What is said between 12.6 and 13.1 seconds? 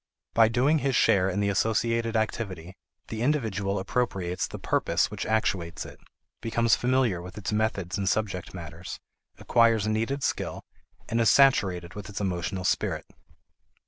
spirit.